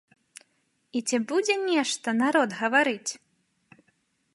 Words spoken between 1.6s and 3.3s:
нешта народ гаварыць?